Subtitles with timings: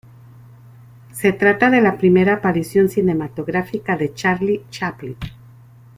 [1.11, 5.15] Se trata de la primera aparición cinematográfica de Charlie Chaplin.